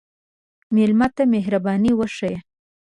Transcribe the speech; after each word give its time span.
مېلمه 0.75 1.07
ته 1.15 1.23
مهرباني 1.33 1.91
وښیه. 1.95 2.37